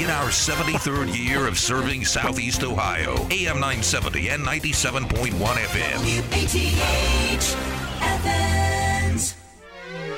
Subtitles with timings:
[0.00, 6.00] In our 73rd year of serving Southeast Ohio, AM 970 and 97.1 FM.
[6.30, 7.56] WATH
[8.02, 9.36] Athens.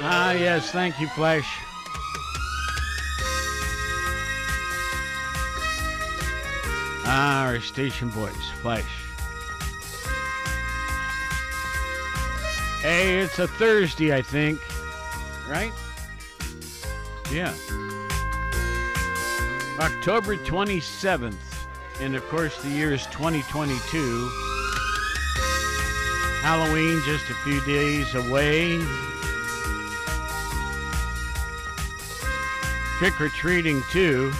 [0.01, 0.71] Ah, yes.
[0.71, 1.47] Thank you, Flash.
[7.05, 8.83] Ah, our station voice, Flash.
[12.81, 14.59] Hey, it's a Thursday, I think.
[15.49, 15.73] Right?
[17.31, 17.55] Yeah.
[19.79, 21.35] October 27th.
[22.01, 24.31] And of course, the year is 2022.
[26.41, 28.79] Halloween just a few days away.
[32.99, 34.31] Trick or treating, too.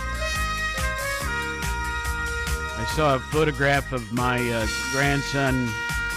[2.79, 5.69] I saw a photograph of my uh, grandson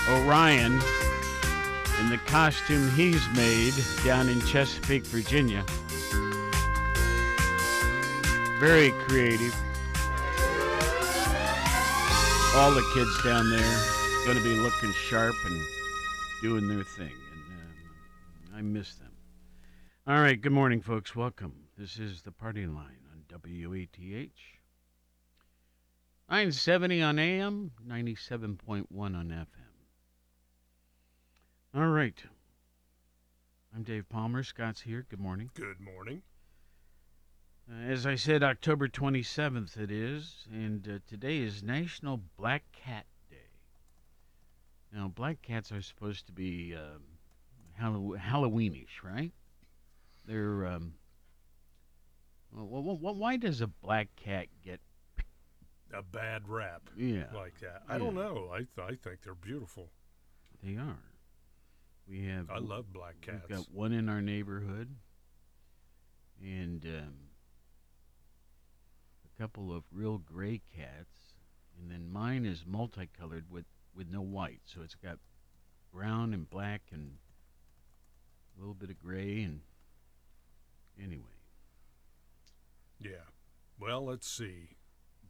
[0.10, 0.80] Orion
[2.00, 3.74] in the costume he's made
[4.06, 5.66] down in Chesapeake, Virginia.
[8.60, 9.56] Very creative.
[12.56, 13.78] All the kids down there
[14.26, 15.62] going to be looking sharp and
[16.42, 19.14] doing their thing, and um, I miss them.
[20.06, 21.16] All right, good morning, folks.
[21.16, 21.54] Welcome.
[21.78, 24.30] This is the party line on WATH.
[26.30, 29.48] 970 on AM, 97.1 on FM.
[31.74, 32.22] All right.
[33.74, 34.44] I'm Dave Palmer.
[34.44, 35.06] Scott's here.
[35.10, 35.50] Good morning.
[35.54, 36.24] Good morning.
[37.70, 43.06] Uh, as I said, October 27th it is, and uh, today is National Black Cat
[43.30, 43.38] Day.
[44.94, 47.04] Now, black cats are supposed to be um,
[47.74, 49.32] Hallow- Halloweenish, right?
[50.26, 50.66] They're.
[50.66, 50.94] Um,
[52.52, 54.80] well, well, well, why does a black cat get.
[55.92, 57.82] A bad rap Yeah, like that.
[57.90, 58.50] I don't know.
[58.54, 59.90] I, th- I think they're beautiful.
[60.64, 61.00] they are.
[62.08, 62.50] We have.
[62.50, 63.44] I love black cats.
[63.48, 64.96] We've got one in our neighborhood,
[66.44, 67.14] and um,
[69.40, 71.34] couple of real gray cats,
[71.80, 75.18] and then mine is multicolored with with no white, so it's got
[75.92, 77.14] brown and black and
[78.56, 79.62] a little bit of gray, and
[81.02, 81.24] anyway,
[83.00, 83.24] Yeah.
[83.80, 84.76] Well, let's see.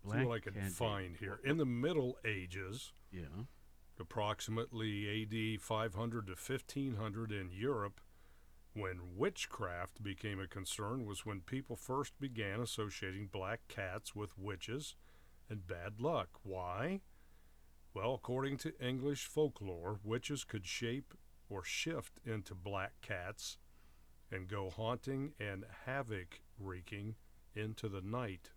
[0.04, 1.40] black see what I can cat find here.
[1.44, 3.46] In the Middle Ages, Yeah.
[4.00, 8.02] approximately AD 500 to 1500 in Europe,
[8.80, 14.96] when witchcraft became a concern, was when people first began associating black cats with witches
[15.50, 16.30] and bad luck.
[16.44, 17.02] Why?
[17.94, 21.14] Well, according to English folklore, witches could shape
[21.50, 23.58] or shift into black cats
[24.32, 27.16] and go haunting and havoc wreaking
[27.56, 28.52] into the night.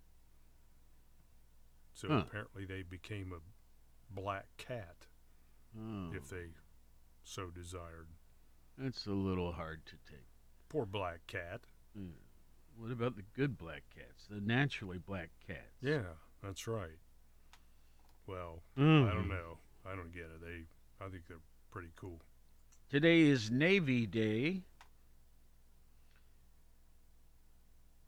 [1.95, 2.25] So Huh.
[2.27, 3.41] apparently they became a
[4.11, 5.07] black cat
[5.79, 6.49] Oh, if they
[7.25, 8.09] so desired.
[8.79, 10.27] That's a little hard to take.
[10.69, 11.61] Poor black cat.
[11.95, 12.03] Yeah.
[12.77, 15.59] What about the good black cats, the naturally black cats?
[15.83, 16.03] Yeah,
[16.43, 16.99] that's right.
[18.27, 19.09] Well, Mhm.
[19.11, 19.59] I don't know.
[19.85, 20.41] I don't get it.
[20.41, 20.65] They,
[21.05, 21.37] I think they're
[21.71, 22.21] pretty cool.
[22.89, 24.63] Today is Navy Day.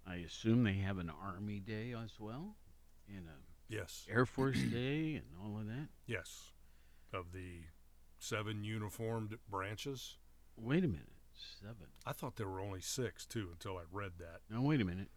[0.07, 2.57] I assume they have an Army Day as well,
[3.09, 3.33] and a
[3.69, 5.89] Yes, Air Force Day, and all of that.
[6.07, 6.53] yes.
[7.13, 7.63] Of the
[8.19, 10.19] seven uniformed branches,
[10.57, 11.09] Wait a minute,
[11.61, 11.89] seven.
[12.07, 14.41] I thought there were only six too until I read that.
[14.51, 15.09] No, wait a minute.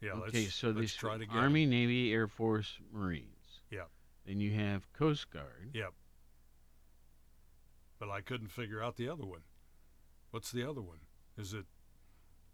[0.00, 3.60] Yeah, okay, let's, so let's try to get Army, Navy, Air Force, Marines.
[3.70, 3.88] Yep.
[4.26, 5.70] Then you have Coast Guard.
[5.74, 5.92] Yep.
[7.98, 9.42] But I couldn't figure out the other one.
[10.30, 11.00] What's the other one?
[11.36, 11.66] Is it,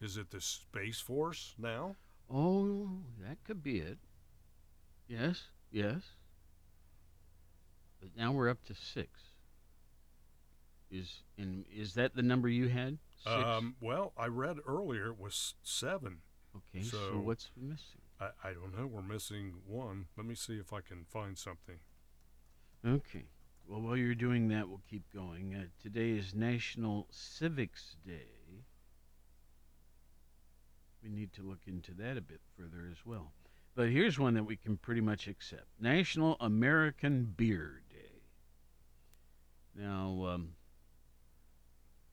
[0.00, 1.94] is it the Space Force now?
[2.28, 2.88] Oh,
[3.20, 3.98] that could be it.
[5.06, 6.02] Yes, yes.
[8.00, 9.20] But now we're up to six.
[10.90, 12.98] Is and is that the number you had?
[13.22, 13.34] Six.
[13.34, 16.18] Um, well, I read earlier it was seven.
[16.56, 16.84] okay.
[16.84, 18.00] So, so- what's missing?
[18.20, 18.86] I, I don't know.
[18.86, 20.06] We're missing one.
[20.16, 21.76] Let me see if I can find something.
[22.86, 23.24] Okay.
[23.68, 25.54] Well, while you're doing that, we'll keep going.
[25.54, 28.62] Uh, today is National Civics Day.
[31.02, 33.32] We need to look into that a bit further as well.
[33.74, 38.22] But here's one that we can pretty much accept National American Beer Day.
[39.74, 40.48] Now, um,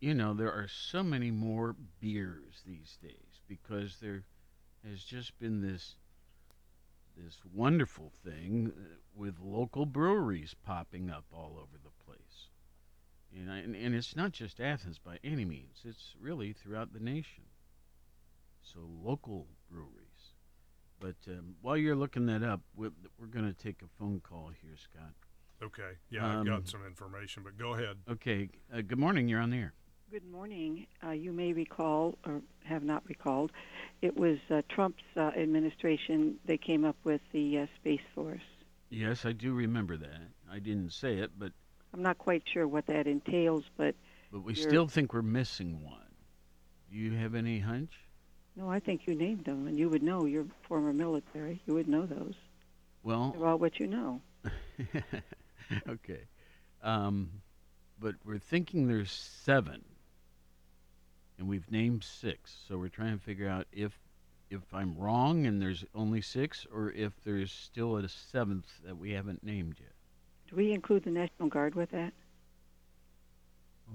[0.03, 4.23] you know, there are so many more beers these days because there
[4.85, 5.95] has just been this
[7.15, 12.49] this wonderful thing uh, with local breweries popping up all over the place.
[13.33, 16.99] And, I, and, and it's not just Athens by any means, it's really throughout the
[16.99, 17.43] nation.
[18.61, 20.33] So, local breweries.
[20.99, 24.49] But um, while you're looking that up, we're, we're going to take a phone call
[24.61, 25.13] here, Scott.
[25.61, 25.97] Okay.
[26.09, 27.97] Yeah, I've Um, got some information, but go ahead.
[28.09, 29.27] Okay, uh, good morning.
[29.27, 29.73] You're on the air.
[30.13, 30.85] Good morning.
[31.03, 33.51] Uh, you may recall, or have not recalled,
[34.03, 38.43] it was uh, Trump's uh, administration that came up with the uh, Space Force.
[38.91, 40.21] Yes, I do remember that.
[40.51, 41.51] I didn't say it, but
[41.95, 43.95] I'm not quite sure what that entails, but
[44.31, 46.13] but we still think we're missing one.
[46.91, 47.93] Do you have any hunch?
[48.55, 50.25] no, I think you named them, and you would know.
[50.27, 51.59] You're former military.
[51.65, 52.35] You would know those.
[53.01, 54.21] Well, They're all what you know.
[55.89, 56.21] okay.
[56.83, 57.41] Um,
[57.99, 59.83] but we're thinking there's seven,
[61.37, 62.55] and we've named six.
[62.67, 63.97] So we're trying to figure out if
[64.49, 69.11] if I'm wrong and there's only six, or if there's still a seventh that we
[69.11, 69.93] haven't named yet.
[70.49, 72.13] Do we include the National Guard with that?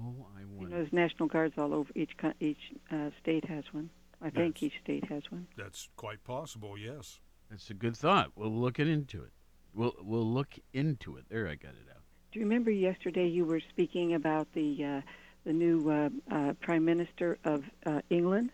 [0.00, 1.90] Oh, I You know, there's National Guards all over.
[1.94, 3.90] Each each uh, state has one.
[4.20, 5.46] I think each state has one.
[5.56, 7.20] That's quite possible, yes.
[7.50, 8.32] That's a good thought.
[8.34, 9.30] We'll look it into it.
[9.74, 11.24] We'll we'll look into it.
[11.28, 12.02] There, I got it out.
[12.32, 15.00] Do you remember yesterday you were speaking about the uh,
[15.44, 18.50] the new uh, uh, Prime Minister of uh, England?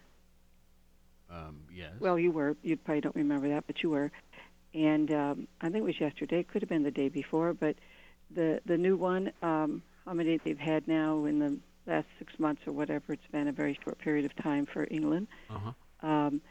[1.31, 1.93] Um, yes.
[1.99, 2.57] Well, you were.
[2.63, 4.11] You probably don't remember that, but you were.
[4.75, 6.41] And um, I think it was yesterday.
[6.41, 7.77] It could have been the day before, but
[8.31, 9.33] the the new one.
[9.43, 13.15] Um, how many they've had now in the last six months or whatever?
[13.15, 15.29] It's been a very short period of time for England.
[15.51, 15.73] uh huh.
[16.07, 16.43] Um,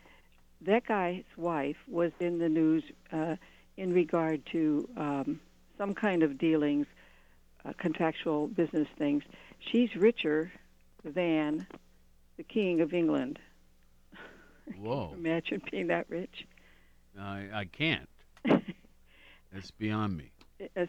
[0.61, 3.35] that guy's wife was in the news uh,
[3.77, 5.39] in regard to um,
[5.77, 6.87] some kind of dealings,
[7.65, 9.23] uh, contractual business things.
[9.71, 10.51] She's richer
[11.03, 11.67] than
[12.37, 13.39] the King of England.
[14.79, 15.13] Whoa.
[15.15, 16.45] Imagine being that rich.
[17.19, 18.09] I I can't.
[18.45, 20.31] That's beyond me.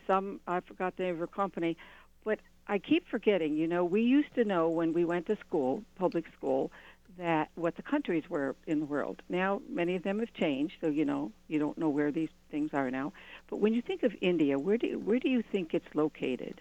[0.07, 1.77] some I forgot the name of her company,
[2.25, 3.57] but I keep forgetting.
[3.57, 6.71] You know, we used to know when we went to school, public school,
[7.19, 9.23] that what the countries were in the world.
[9.29, 12.71] Now many of them have changed, so you know you don't know where these things
[12.73, 13.13] are now.
[13.49, 16.61] But when you think of India, where do you, where do you think it's located?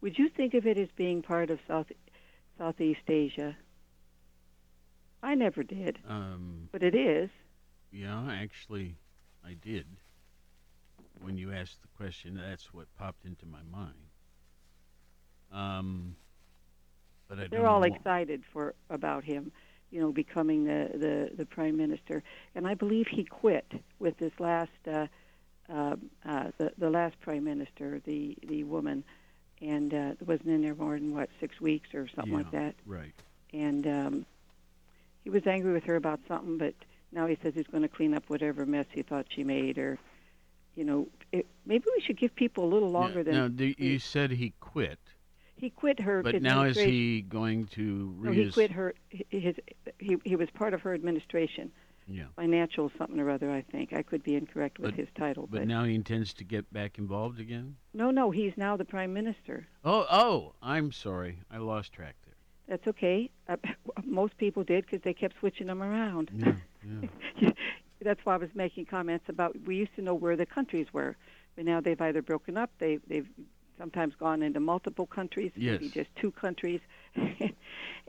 [0.00, 1.90] Would you think of it as being part of South
[2.58, 3.56] Southeast Asia?
[5.22, 7.30] I never did, Um, but it is.
[7.90, 8.96] yeah, actually,
[9.44, 9.86] I did.
[11.20, 14.10] When you asked the question, that's what popped into my mind.
[15.52, 16.16] Um,
[17.28, 19.52] but I They're all excited for about him,
[19.90, 22.22] you know, becoming the, the, the prime minister.
[22.54, 25.06] And I believe he quit with this last uh,
[25.68, 29.04] uh, uh, the the last prime minister, the the woman,
[29.60, 32.74] and uh, wasn't in there more than what six weeks or something like that.
[32.86, 33.12] Right.
[33.52, 34.26] And um,
[35.24, 36.74] he was angry with her about something, but
[37.12, 39.98] now he says he's going to clean up whatever mess he thought she made, or
[40.76, 43.74] you know, it, maybe we should give people a little longer now, than now, do,
[43.76, 44.98] you said he quit,
[45.56, 46.22] he quit her.
[46.22, 48.94] but now is he going to No, he quit her.
[49.28, 49.56] His
[49.98, 51.70] he he was part of her administration,
[52.12, 52.24] Yeah.
[52.36, 53.50] financial something or other.
[53.50, 56.34] I think I could be incorrect with But- his title, But but, now he intends
[56.34, 57.76] to get back involved again.
[57.94, 59.66] no, no, he's now the prime minister.
[59.84, 62.34] Oh, oh, I'm sorry, I lost track there.
[62.66, 63.30] That's okay.
[63.48, 63.56] Uh,
[64.04, 66.30] most people did because they kept switching them around.
[66.34, 66.54] Yeah,
[67.40, 67.50] yeah.
[68.02, 69.56] That's why I was making comments about.
[69.66, 71.16] We used to know where the countries were,
[71.54, 72.70] but now they've either broken up.
[72.78, 73.28] They they've
[73.76, 76.80] sometimes gone into multiple countries, maybe just two countries,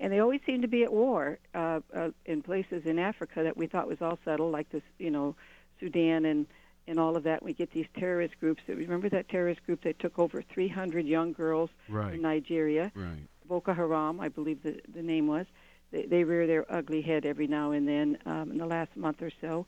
[0.02, 3.56] and they always seem to be at war uh, uh, in places in Africa that
[3.56, 5.36] we thought was all settled, like this, you know,
[5.80, 6.48] Sudan and
[6.88, 7.44] and all of that.
[7.44, 8.64] We get these terrorist groups.
[8.68, 12.92] Remember that terrorist group that took over 300 young girls Right, in Nigeria?
[12.96, 13.28] right.
[13.48, 15.46] Boko Haram, I believe the the name was.
[15.92, 19.22] They, they rear their ugly head every now and then um, in the last month
[19.22, 19.68] or so,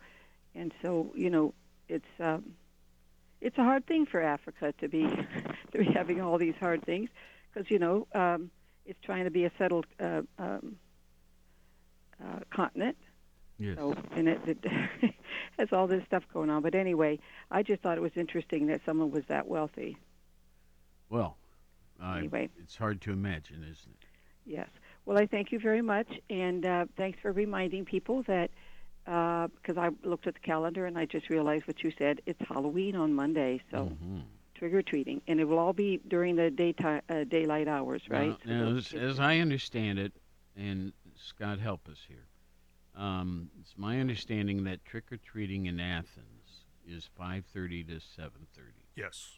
[0.55, 1.53] and so you know
[1.87, 2.53] it's um,
[3.41, 5.03] it's a hard thing for Africa to be
[5.71, 7.09] to be having all these hard things
[7.53, 8.49] because you know um,
[8.85, 10.75] it's trying to be a settled uh, um,
[12.23, 12.97] uh, continent.
[13.57, 13.77] Yes.
[13.77, 14.65] So and it, it
[15.59, 16.61] has all this stuff going on.
[16.61, 17.19] But anyway,
[17.51, 19.97] I just thought it was interesting that someone was that wealthy.
[21.09, 21.37] Well,
[22.01, 22.49] uh, Anyway.
[22.59, 24.07] it's hard to imagine, isn't it?
[24.45, 24.67] Yes.
[25.05, 28.49] Well, I thank you very much, and uh, thanks for reminding people that
[29.05, 32.21] because I looked at the calendar and I just realized what you said.
[32.25, 34.23] It's Halloween on Monday, so Mhm.
[34.63, 38.29] Trick or treating, and it will all be during the daytime uh, daylight hours, right?
[38.29, 40.13] Now, So now, as, as I understand it,
[40.55, 42.25] and Scott, help us here.
[42.95, 48.29] Um, it's my understanding that trick or treating in Athens is 5:30 to 7:30,
[48.95, 49.31] Yes.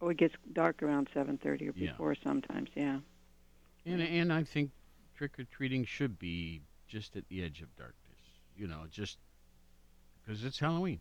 [0.00, 1.92] oh, it gets dark around seven thirty or Yeah.
[1.92, 2.70] before sometimes.
[2.74, 3.00] Yeah.
[3.84, 4.70] and and I think
[5.14, 8.18] trick or treating should be just at the edge of darkness.
[8.56, 9.18] You know, just
[10.22, 11.00] because it's Halloween.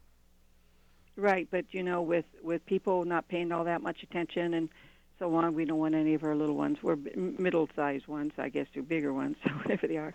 [1.17, 4.69] Right, but you know, with with people not paying all that much attention and
[5.17, 6.77] so on, we don't want any of our little ones.
[6.83, 10.13] We're middle-sized ones, I guess, or bigger ones, so whatever they are.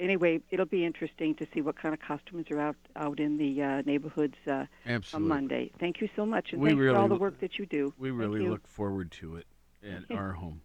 [0.00, 3.62] Anyway, it'll be interesting to see what kind of costumes are out out in the
[3.62, 5.28] uh, neighborhoods uh, on Absolutely.
[5.28, 5.70] Monday.
[5.80, 7.64] Thank you so much, and We thanks really for all the lo- work that you
[7.66, 7.94] do.
[7.98, 8.50] We Thank really you.
[8.50, 9.46] look forward to it
[9.82, 10.60] at our home.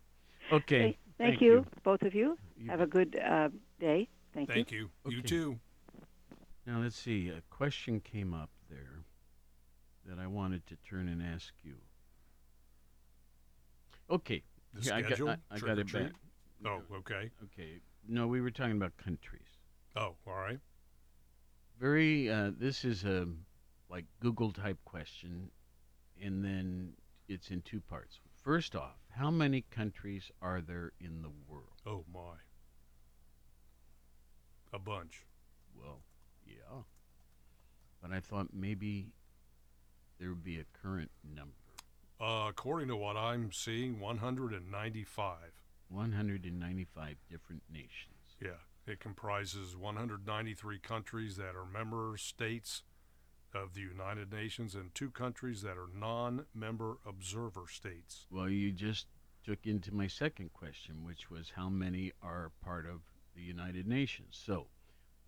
[0.52, 1.66] Okay, Hey, Thank, Thank you, you.
[1.84, 2.38] both of you.
[2.58, 3.48] You Have a good uh,
[3.80, 4.10] day.
[4.34, 4.54] Thank, you.
[4.56, 4.90] Thank you.
[5.08, 5.28] You Okay.
[5.28, 5.60] too.
[6.68, 7.30] Now let's see.
[7.30, 9.04] A question came up there
[10.06, 11.76] that I wanted to turn and ask you.
[14.10, 14.44] Okay.
[14.74, 15.30] The here, I got, schedule?
[15.30, 16.04] I, I got it treat?
[16.04, 16.12] back.
[16.66, 17.30] Oh, okay.
[17.44, 17.80] Okay.
[18.08, 19.48] No, we were talking about countries.
[19.96, 20.60] Oh, all right.
[21.80, 22.30] Very.
[22.30, 23.28] Uh, this is a
[23.90, 25.50] like Google type question,
[26.22, 26.94] and then
[27.28, 28.20] it's in two parts.
[28.44, 31.82] First off, how many countries are there in the world?
[31.86, 32.36] Oh my.
[34.74, 35.26] A bunch.
[35.78, 36.00] Well,
[36.46, 36.82] yeah.
[38.02, 39.12] But I thought maybe
[40.24, 41.52] there would be a current number.
[42.18, 45.36] Uh, according to what I'm seeing, 195.
[45.90, 48.38] 195 different nations.
[48.42, 52.84] Yeah, it comprises 193 countries that are member states
[53.54, 58.26] of the United Nations and two countries that are non-member observer states.
[58.32, 59.08] Well, you just
[59.46, 63.02] took into my second question, which was how many are part of
[63.36, 64.42] the United Nations.
[64.42, 64.68] So,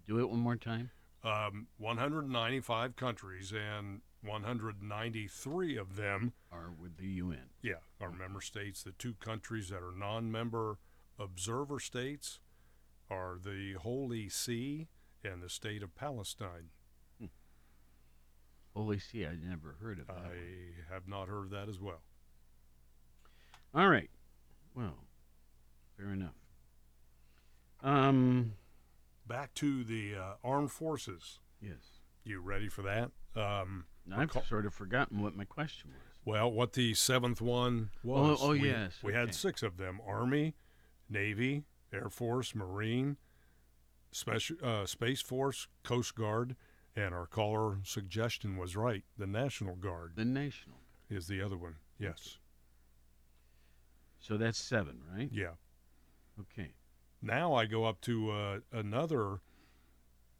[0.07, 0.91] do it one more time.
[1.21, 7.49] Um, 195 countries and 193 of them, Are with the UN.
[7.61, 8.83] yeah, are member states.
[8.83, 10.77] The two countries that are non-member
[11.19, 12.39] observer states
[13.09, 14.87] are the Holy See
[15.23, 16.69] and the state of Palestine.
[18.75, 20.15] Holy See, I never heard of that.
[20.17, 20.25] one.
[20.25, 22.01] I have not heard of that as well.
[23.73, 24.09] All right.
[24.75, 24.97] Well,
[25.97, 26.35] fair enough.
[27.81, 28.53] Um,
[29.25, 31.39] Back to the uh, armed forces.
[31.61, 31.99] yes.
[32.25, 33.11] You ready for that?
[33.39, 35.99] Um, I've Recall- sort of forgotten what my question was.
[36.25, 38.39] well, what the seventh one was.
[38.41, 39.19] oh, we, yes, We okay.
[39.19, 40.53] had six of them: Army,
[41.09, 43.17] Navy, Air Force, Marine,
[44.11, 46.55] Special uh, Space Force, Coast Guard,
[46.95, 49.03] and our caller suggestion was right.
[49.17, 50.77] The National Guard The national.
[51.09, 51.75] is the other one.
[51.99, 52.37] Yes.
[54.19, 55.29] So that's seven, right?
[55.31, 55.55] Yeah.
[56.39, 56.71] Okay.
[57.21, 59.39] Now I go up to uh, another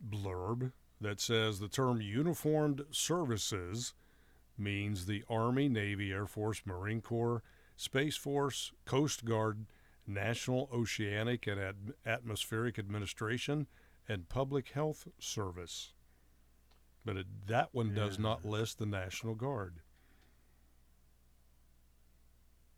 [0.07, 3.93] blurb that says the term uniformed services
[4.57, 7.43] means the Army, Navy, Air Force, Marine Corps,
[7.75, 9.65] Space Force, Coast Guard,
[10.07, 13.67] National Oceanic and Ad- Atmospheric Administration,
[14.07, 15.93] and Public Health Service.
[17.03, 19.81] But it, that one does not list the National Guard.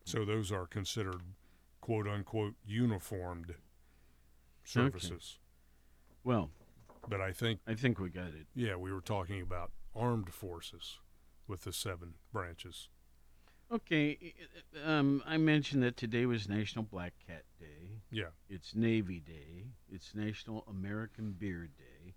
[0.03, 1.21] So those are considered
[1.81, 3.55] quote unquote uniformed
[4.63, 5.37] services.
[6.23, 6.49] Well,
[7.09, 8.47] But I think, I think we got it.
[8.55, 10.99] yeah, we were talking about armed forces
[11.47, 12.89] with the seven branches.
[13.71, 14.33] Okay.
[14.85, 18.01] Um, I mentioned that today was National Black Cat Day.
[18.11, 18.29] Yeah.
[18.49, 19.67] It's Navy Day.
[19.91, 22.13] It's National American Beard Day.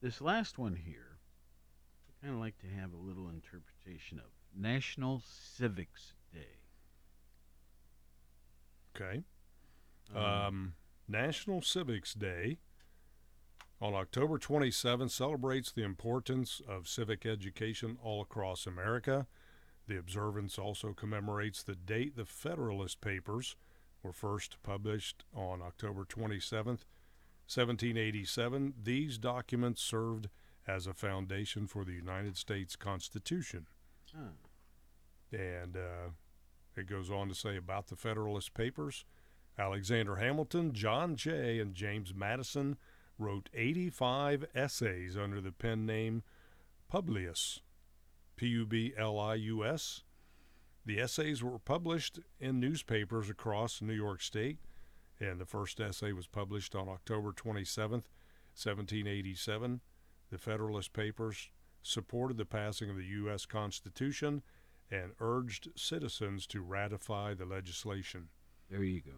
[0.00, 1.18] This last one here,
[2.08, 6.58] I kind of like to have a little interpretation of National Civics Day.
[8.96, 9.22] Okay.
[10.14, 10.74] Um,
[11.08, 12.58] National Civics Day
[13.82, 19.26] on October 27 celebrates the importance of civic education all across America.
[19.88, 23.56] The observance also commemorates the date the Federalist Papers
[24.04, 26.84] were first published on October 27th,
[27.48, 28.74] 1787.
[28.80, 30.28] These documents served
[30.64, 33.66] as a foundation for the United States Constitution.
[35.32, 36.10] And uh,
[36.76, 39.04] it goes on to say about the Federalist Papers
[39.58, 42.76] Alexander Hamilton, John Jay, and James Madison
[43.22, 46.22] wrote 85 essays under the pen name
[46.88, 47.60] Publius,
[48.36, 50.02] P U B L I U S.
[50.84, 54.58] The essays were published in newspapers across New York State,
[55.20, 59.80] and the first essay was published on October 27, 1787.
[60.30, 61.50] The Federalist Papers
[61.82, 63.46] supported the passing of the U.S.
[63.46, 64.42] Constitution
[64.90, 68.28] and urged citizens to ratify the legislation.
[68.68, 69.12] there you go.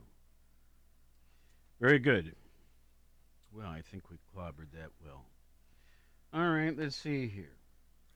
[1.81, 2.37] Very good.
[3.55, 5.27] Well, I think we clobbered that well.
[6.33, 7.57] All right, let's see here.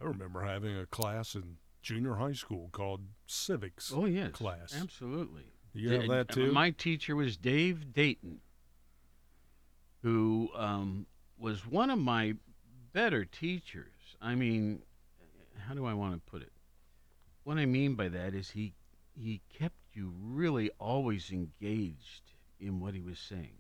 [0.01, 3.93] I remember having a class in junior high school called civics.
[3.95, 4.33] Oh, yes.
[4.33, 4.75] class.
[4.81, 5.45] Absolutely.
[5.73, 6.51] You have that too?
[6.51, 8.41] My teacher was Dave Dayton,
[10.03, 11.07] who um,
[11.39, 12.35] was one of my
[12.93, 14.17] better teachers.
[14.21, 14.83] I mean,
[15.67, 16.53] how do I want to put it?
[17.45, 18.75] What I mean by that is he
[19.15, 23.58] he kept you really always engaged in what he was saying.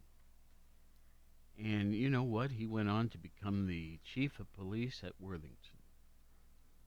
[1.62, 2.53] And you know what?
[2.53, 5.79] He went on to become the chief of police at Worthington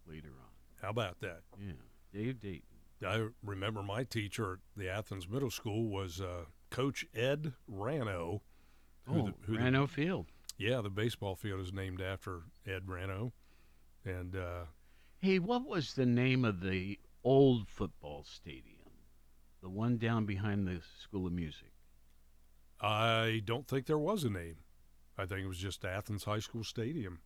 [0.08, 0.50] later on.
[0.82, 1.42] How about that?
[1.60, 1.74] Yeah,
[2.13, 2.62] Dave Dayton.
[3.06, 8.42] I remember my teacher at the Athens Middle School was uh, Coach Ed Rano.
[9.06, 10.28] who Oh, the- who the- Field.
[10.58, 13.32] Yeah, the baseball field is named after Ed Rano.
[14.06, 14.66] And uh,
[15.20, 18.78] Hey, what was the name of the old football stadium?
[19.62, 21.71] The one down behind the School of Music.
[22.81, 24.57] I don't think there was a name.
[25.17, 27.19] I think it was just Athens High School Stadium.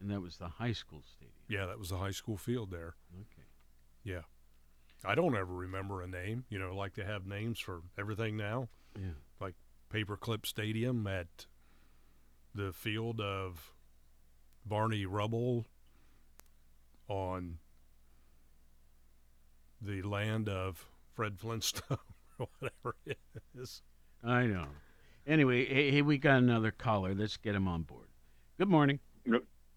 [0.00, 1.34] And that was the high school stadium.
[1.48, 2.94] Yeah, that was the high school field there.
[3.14, 3.46] Okay.
[4.02, 4.22] Yeah.
[5.04, 6.44] I don't ever remember a name.
[6.48, 8.68] You know, like they have names for everything now.
[8.98, 9.12] Yeah.
[9.40, 9.54] Like
[9.92, 11.46] Paperclip Stadium at
[12.54, 13.72] the field of
[14.64, 15.66] Barney Rubble
[17.08, 17.58] on
[19.82, 21.98] the land of Fred Flintstone
[22.38, 23.18] or whatever it
[23.58, 23.82] is.
[24.22, 24.66] I know.
[25.26, 27.14] Anyway, hey, hey, we got another caller.
[27.14, 28.08] Let's get him on board.
[28.58, 28.98] Good morning.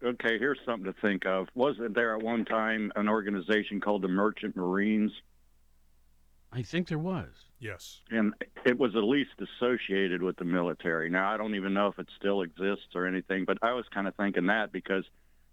[0.04, 1.48] Okay, here's something to think of.
[1.56, 5.12] Wasn't there at one time an organization called the Merchant Marines?
[6.52, 7.30] I think there was.
[7.60, 8.02] Yes.
[8.12, 8.34] And
[8.66, 11.10] it was at least associated with the military.
[11.10, 14.08] Now, I don't even know if it still exists or anything, but I was kind
[14.08, 15.06] of thinking that because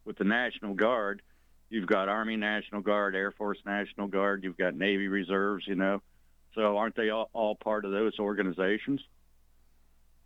[0.04, 1.22] with the National Guard,
[1.68, 6.02] you've got Army National Guard, Air Force National Guard, you've got Navy Reserves, you know.
[6.54, 9.00] So aren't they all, all part of those organizations?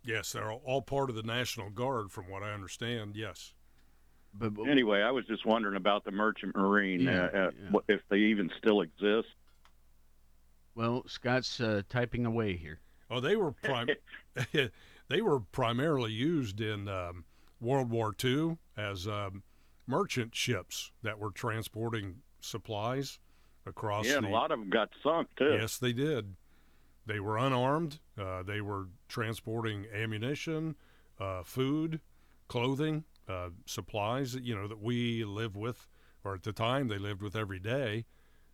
[0.03, 3.15] Yes, they're all- all part of the National Guard, from what I understand.
[3.15, 3.53] Yes.
[4.33, 7.79] But, but Anyway, I was just wondering about the Merchant Marine, Yeah, uh, uh, yeah.
[7.87, 9.29] if they even still exist.
[10.75, 12.79] well, Scott's uh, typing away here.
[13.09, 13.89] Oh, they were prim-
[15.07, 17.23] they were primarily used in um,
[17.61, 19.43] World War II as um,
[19.87, 23.19] merchant ships that were transporting supplies
[23.65, 25.57] across Yeah, the a lot of them got sunk, too.
[25.59, 26.35] Yes, they did.
[27.05, 27.99] They were unarmed.
[28.17, 30.75] Uh, they were transporting ammunition,
[31.19, 31.99] uh, food,
[32.47, 35.87] clothing, uh, supplies that you know that we live with,
[36.23, 38.05] or at the time they lived with every day.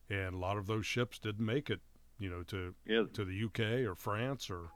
[0.10, 1.80] And a lot of those ships didn't make it,
[2.20, 4.72] you know, to Yeah, to the UK or France or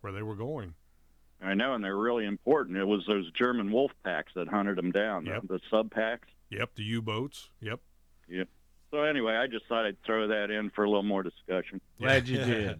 [0.00, 0.74] where they were going.
[1.40, 2.76] I know, and they're really important.
[2.76, 5.42] It was those German wolf packs that hunted them down, Yep.
[5.42, 6.28] the, the sub packs.
[6.50, 7.50] Yep, the U-boats.
[7.60, 7.80] Yep.
[8.28, 8.48] Yep.
[8.92, 11.80] So anyway, I just thought I'd throw that in for a little more discussion.
[11.98, 12.78] Glad you did.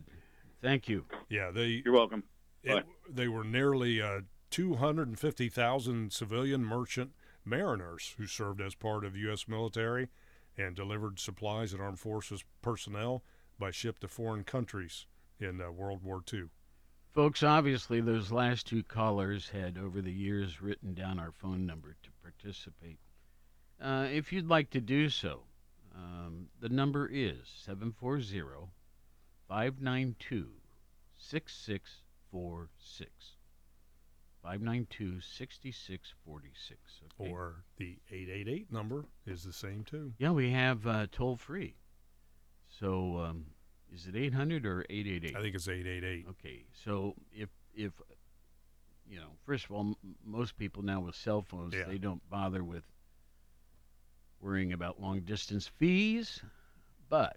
[0.61, 1.07] Thank you.
[1.31, 2.23] Yeah, they You're welcome.
[2.62, 7.12] it, they were nearly uh, 250,000 civilian merchant
[7.47, 9.49] mariners who served as part of U.S.
[9.49, 10.09] military
[10.59, 13.25] and delivered supplies and armed forces personnel
[13.59, 15.07] by ship to foreign countries
[15.40, 16.44] in uh, World War II.
[17.14, 21.96] Folks, obviously, those last two callers had over the years written down our phone number
[22.03, 22.98] to participate.
[23.81, 25.42] Uh, if you'd like to do so,
[25.94, 28.68] um, the number is 740
[29.48, 30.48] 592
[31.18, 33.11] 6646.
[34.42, 36.81] 592 6646.
[37.18, 40.12] Or the 888 number is the same too.
[40.18, 41.76] Yeah, we have uh, toll free.
[42.81, 43.46] So, um,
[43.94, 45.37] is it 800 or 888?
[45.37, 46.26] I think it's 888.
[46.31, 47.92] Okay, so if if
[49.09, 51.85] you know, first of all, m- most people now with cell phones, Yeah.
[51.85, 52.85] they don't bother with
[54.42, 56.42] worrying about long distance fees,
[57.09, 57.37] but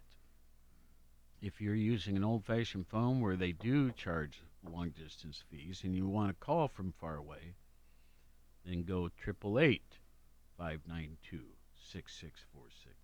[1.41, 6.07] if you're using an old-fashioned phone where they do charge long distance fees and you
[6.07, 7.53] want to call from far away,
[8.65, 9.99] then go triple eight
[10.57, 11.43] five nine two
[11.75, 12.95] six six four six.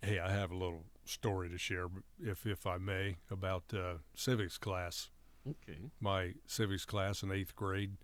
[0.00, 1.88] Hey, I have a little story to share,
[2.20, 5.10] if if I may, about uh, civics class.
[5.44, 5.90] Okay.
[5.98, 7.96] my civics class in eighth grade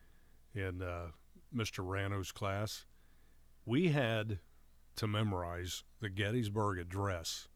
[0.56, 1.10] in uh,
[1.54, 1.86] Mr.
[1.86, 2.84] Rano's class,
[3.64, 4.40] we had
[4.98, 7.46] to memorize the Gettysburg Address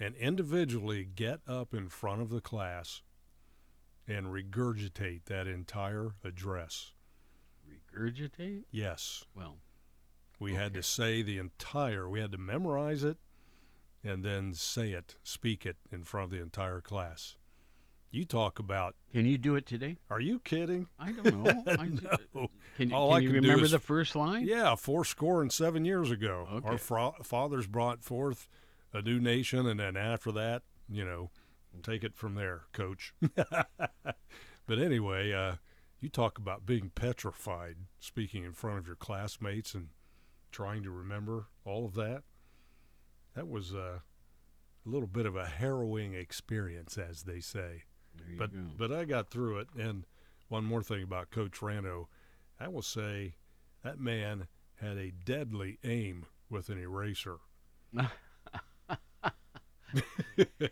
[0.00, 3.02] and individually get up in front of the class
[4.08, 6.92] and regurgitate that entire address.
[7.68, 8.64] Regurgitate?
[8.70, 9.58] Yes, Well,
[10.40, 13.18] we had to say the entire, we had to memorize it
[14.02, 17.36] and then say it, speak it in front of the entire class.
[18.14, 19.96] You talk about, can you do it today?
[20.08, 20.86] are you kidding?
[21.00, 21.64] I don't know.
[21.66, 21.86] I,
[22.32, 22.46] No.
[22.76, 24.46] Can, All can I you can remember is- the first line?
[24.46, 26.46] Yeah, four score and seven years ago.
[26.52, 26.68] Okay.
[26.68, 28.48] Our fra- fathers brought forth
[28.92, 31.30] a new nation, and then after that, you know,
[31.82, 33.14] take it from there, coach.
[33.36, 35.56] but anyway, uh,
[36.00, 39.88] you talk about being petrified speaking in front of your classmates and
[40.52, 42.22] trying to remember all of that.
[43.34, 43.98] That was uh,
[44.86, 47.82] a little bit of a harrowing experience, as they say
[48.38, 48.58] but go.
[48.76, 49.68] but I got through it.
[49.78, 50.04] And
[50.48, 52.06] one more thing about Coach Rano,
[52.60, 53.34] I will say
[53.82, 57.38] that man had a deadly aim with an eraser.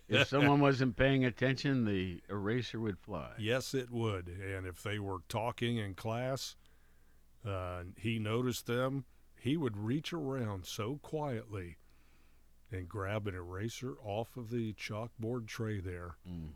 [0.08, 3.30] if someone wasn't paying attention, the eraser would fly.
[3.38, 4.28] Yes, it would.
[4.28, 6.56] And if they were talking in class,
[7.46, 9.04] uh, he noticed them,
[9.38, 11.76] he would reach around so quietly
[12.70, 16.52] and grab an eraser off of the chalkboard tray there Mhm.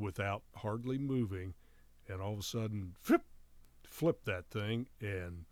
[0.00, 1.54] Without hardly moving,
[2.08, 3.22] and all of a sudden, flip,
[3.84, 5.44] flip that thing, and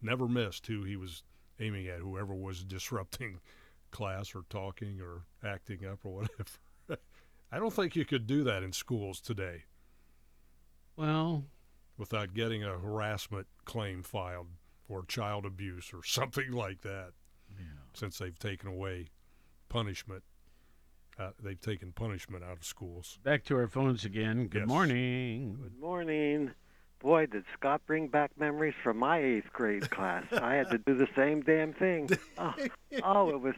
[0.00, 1.22] never missed who he was
[1.60, 3.40] aiming at, whoever was disrupting
[3.90, 6.44] class or talking or acting up or whatever.
[7.52, 9.64] I don't think you could do that in schools today.
[10.96, 11.44] Well,
[11.96, 14.48] without getting a harassment claim filed
[14.88, 17.12] or child abuse or something like that.
[17.94, 19.08] Since they've taken away
[19.68, 20.22] punishment,
[21.18, 23.18] uh, they've taken punishment out of schools.
[23.22, 24.46] back to our phones again.
[24.46, 24.68] Good Yes.
[24.68, 25.58] morning.
[25.62, 26.50] Good morning.
[27.00, 30.24] Boy, did Scott bring back memories from my eighth grade class.
[30.32, 32.08] I had to do the same damn thing.
[32.38, 32.54] Oh,
[33.02, 33.54] oh, it was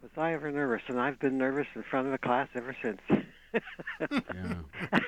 [0.00, 0.82] was I ever nervous?
[0.88, 3.00] And I've been nervous in front of the class ever since.
[4.10, 4.54] Yeah.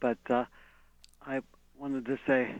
[0.00, 0.44] but uh,
[1.26, 1.40] I
[1.78, 2.54] wanted to say,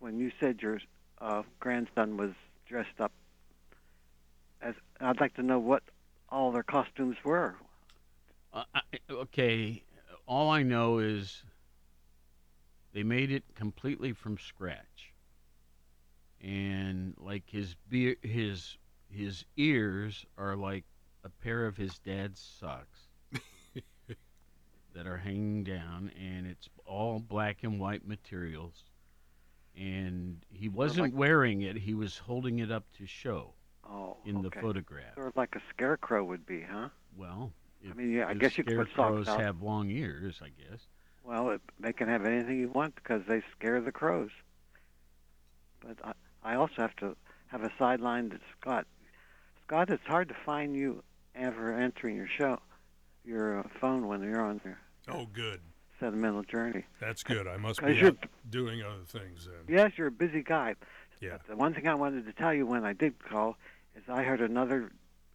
[0.00, 0.80] when you said your
[1.20, 2.30] uh, grandson was
[2.66, 3.12] dressed up,
[4.60, 5.82] as I'd like to know what
[6.32, 7.54] all their costumes were.
[8.52, 9.84] Uh, I, okay,
[10.26, 11.44] all I know is
[12.92, 15.12] they made it completely from scratch,
[16.40, 18.78] and like his be- his
[19.10, 20.84] his ears are like
[21.22, 23.08] a pair of his dad's socks
[24.94, 28.84] that are hanging down, and it's all black and white materials.
[29.74, 33.54] And he wasn't like- wearing it; he was holding it up to show
[33.88, 35.14] Oh, in the photograph.
[35.14, 36.88] Sort of like a scarecrow would be, huh?
[37.16, 37.52] Well,
[37.88, 40.80] I mean, yeah, I guess you could put socks scarecrows have long ears, I guess.
[41.24, 44.30] Well, it, they can have anything you want because they scare the crows.
[45.80, 46.12] But I,
[46.52, 47.16] I also have to
[47.48, 48.86] have a sideline to Scott.
[49.66, 51.02] Scott, it's hard to find you
[51.34, 52.58] ever entering your show,
[53.24, 55.60] your uh, phone when you're on your Oh, good.
[55.98, 56.84] sentimental journey.
[57.00, 57.46] That's good.
[57.48, 58.16] I must be you're-
[58.48, 59.74] doing other things then.
[59.76, 60.74] Yes, you're a busy guy.
[61.22, 61.38] Yeah.
[61.38, 63.56] But the one thing I wanted to tell you when I did call
[63.96, 64.92] is I heard another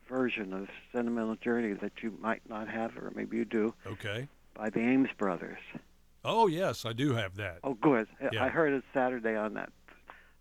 [0.10, 4.28] version of Sentimental Journey that you might not have, or maybe you do, Okay.
[4.54, 5.60] by the Ames Brothers.
[6.26, 7.60] Oh, yes, I do have that.
[7.64, 8.08] Oh, good.
[8.22, 8.44] I- Yeah.
[8.44, 9.72] I heard it Saturday on that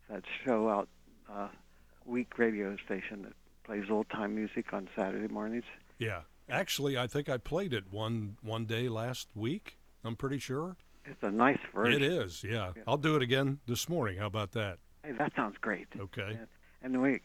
[0.08, 0.88] that show out
[1.28, 1.48] uh,
[2.04, 3.32] week radio station that
[3.64, 5.64] plays old time music on Saturday mornings.
[5.98, 6.22] Yeah.
[6.48, 9.78] Actually, I think I played it one one day last week.
[10.04, 10.76] I'm pretty sure.
[11.04, 12.00] It's a nice version.
[12.00, 12.44] It is.
[12.44, 12.72] Yeah.
[12.76, 12.82] Yeah.
[12.86, 14.18] I'll do it again this morning.
[14.18, 14.78] How about that?
[15.06, 15.86] Hey, that sounds great.
[15.98, 16.36] Okay.
[16.82, 17.20] And we,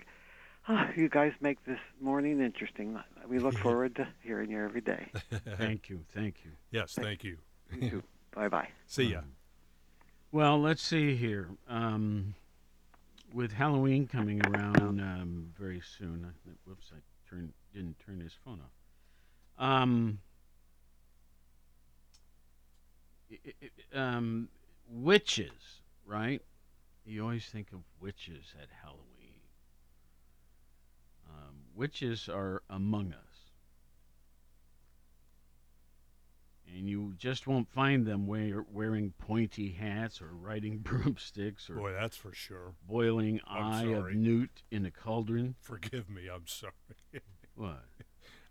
[0.67, 2.99] ah, you guys make this morning interesting.
[3.27, 5.07] We look forward to hearing you every day.
[5.57, 6.51] Thank you, thank you.
[6.69, 7.37] Yes, thank you.
[7.79, 8.03] You.
[8.35, 8.67] Bye bye.
[8.85, 9.21] See ya.
[10.31, 11.49] Well, let's see here.
[11.67, 12.35] Um,
[13.33, 18.59] with Halloween coming around um, very soon, I, whoops, I turned didn't turn his phone
[18.59, 19.65] off.
[19.65, 20.19] Um,
[23.31, 24.49] i- i- um,
[24.89, 26.41] witches, right?
[27.05, 29.41] You always think of witches at Halloween.
[31.27, 33.51] Um, witches are among us.
[36.73, 41.91] And you just won't find them wear, wearing pointy hats or riding broomsticks or Boy,
[41.91, 42.73] that's for sure.
[42.87, 45.55] boiling eye of newt in a cauldron.
[45.59, 46.27] Forgive me.
[46.33, 46.71] I'm sorry.
[47.53, 47.83] What?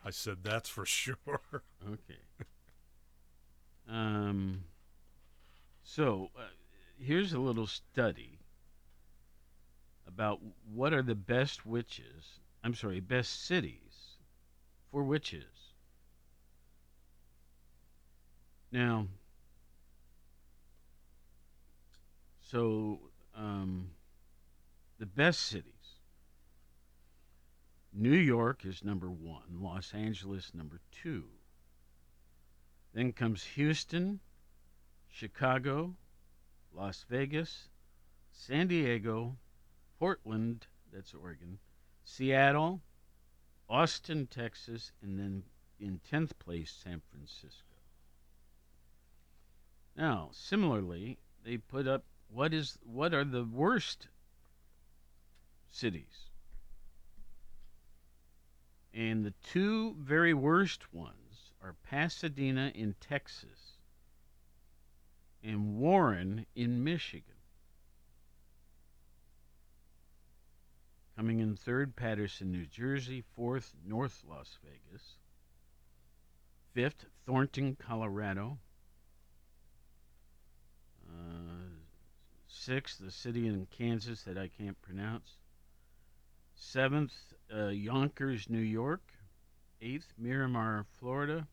[0.04, 1.16] I said that's for sure.
[1.54, 2.20] Okay.
[3.88, 4.64] Um.
[5.82, 6.42] So uh,
[6.98, 8.39] here's a little study
[10.14, 10.40] about
[10.72, 12.40] what are the best witches.
[12.64, 14.16] I'm sorry, best cities
[14.90, 15.44] for witches.
[18.72, 19.06] Now.
[22.42, 22.98] So,
[23.36, 23.90] um,
[24.98, 25.64] the best cities.
[27.92, 31.24] New York is number one, Los Angeles number two.
[32.92, 34.20] Then comes Houston,
[35.08, 35.94] Chicago,
[36.72, 37.68] Las Vegas,
[38.32, 39.36] San Diego,
[40.00, 41.58] Portland, that's Oregon,
[42.04, 42.80] Seattle,
[43.68, 45.42] Austin, Texas, and then
[45.78, 47.76] in 10th place, San Francisco.
[49.94, 54.08] Now, similarly, they put up what is what are the worst
[55.70, 56.30] cities?
[58.94, 63.76] And the two very worst ones are Pasadena in Texas
[65.42, 67.39] and Warren in Michigan.
[71.20, 73.22] Coming in third, Paterson, New Jersey.
[73.36, 75.16] Fourth, North Las Vegas.
[76.72, 78.56] Fifth, Thornton, Colorado.
[81.06, 81.76] Uh,
[82.48, 85.36] sixth, the city in Kansas that I can't pronounce.
[86.54, 87.12] Seventh,
[87.54, 89.02] uh, Yonkers, New York.
[89.82, 91.46] Eighth, Miramar, Florida.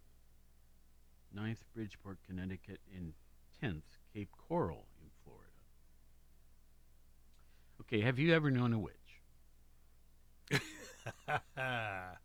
[1.34, 2.80] Ninth, Bridgeport, Connecticut.
[2.96, 3.12] And
[3.60, 5.52] tenth, Cape Coral in Florida.
[7.82, 8.97] Okay, have you ever known a witch?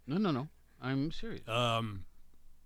[0.06, 0.48] No, no, no.
[0.80, 1.46] I'm serious.
[1.48, 2.04] um,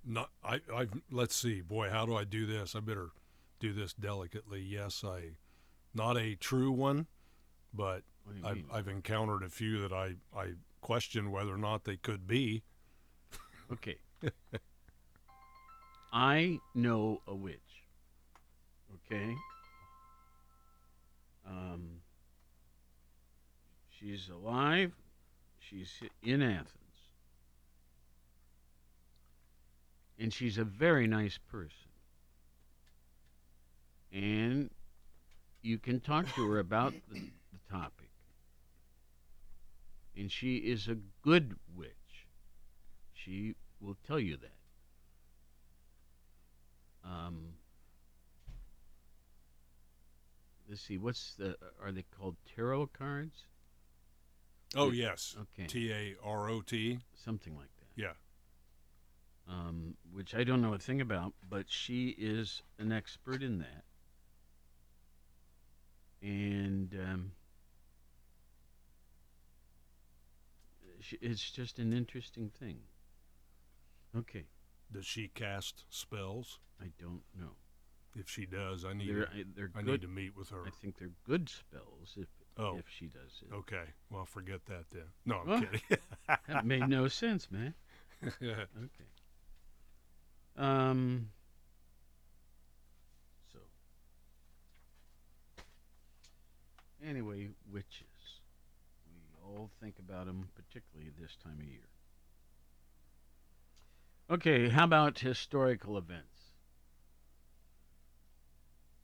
[0.05, 0.61] not I.
[0.75, 1.61] I let's see.
[1.61, 2.75] Boy, how do I do this?
[2.75, 3.09] I better
[3.61, 4.61] do this delicately.
[4.61, 5.33] Yes, I,
[5.95, 7.07] not a true one,
[7.75, 8.66] but What do you I've mean?
[8.73, 12.62] I've encountered a few that I I question whether or not they could be.
[13.73, 13.97] Okay.
[16.12, 17.61] I know a witch.
[19.12, 19.35] Okay.
[21.47, 22.01] Um,
[23.99, 24.92] she's alive.
[25.69, 26.71] She's in Athens.
[30.19, 31.73] And she's a very nice person.
[34.13, 34.71] And
[35.63, 38.09] you can talk to her about the, the topic.
[40.17, 41.91] And she is a good witch.
[43.13, 44.53] She will tell you that.
[47.05, 47.55] Um,
[50.69, 53.35] let's see, what's the, are they called tarot cards?
[54.75, 55.67] Oh yes, Okay.
[55.67, 56.99] T A R O T.
[57.15, 57.87] Something like that.
[58.03, 58.13] Yeah.
[59.49, 63.85] um, which I don't know a thing about, but she is an expert in that.
[66.23, 67.33] And um,
[71.21, 72.79] it's just an interesting thing.
[74.17, 74.47] Okay,
[74.93, 76.59] Does she cast spells?
[76.81, 77.53] I don't know.
[78.17, 79.91] If she does, I need They're, to, I, they're I good.
[79.93, 80.63] need to meet with her.
[80.67, 82.77] I think they're good spells if Oh.
[82.79, 83.55] if she does it.
[83.55, 83.85] Okay.
[84.11, 85.03] Well, forget that then.
[85.27, 85.81] No, I'm Well, kidding.
[86.49, 87.75] That made no sense, man.
[88.42, 88.57] Okay.
[90.57, 91.29] Um.
[93.53, 93.59] So.
[97.07, 98.40] Anyway, witches.
[99.12, 101.81] We all think about them, particularly this time of year.
[104.31, 106.36] Okay, how about historical events?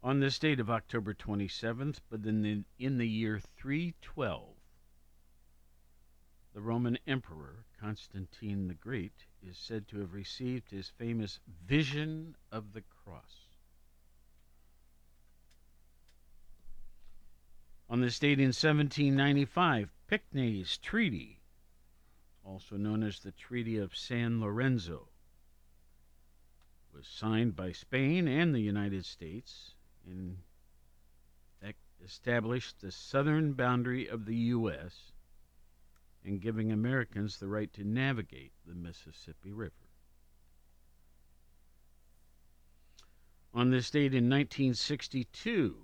[0.05, 4.57] On this date of October 27th, but in the, in the year 312,
[6.55, 12.73] the Roman Emperor Constantine the Great is said to have received his famous Vision of
[12.73, 13.47] the Cross.
[17.89, 21.43] On this date in 1795, Pinckney's Treaty,
[22.45, 25.11] also known as the Treaty of San Lorenzo,
[26.93, 29.75] was signed by Spain and the United States
[30.07, 30.37] and
[32.05, 35.13] established the southern boundary of the U.S
[36.25, 39.73] and giving Americans the right to navigate the Mississippi River.
[43.55, 45.77] On this date in 1962,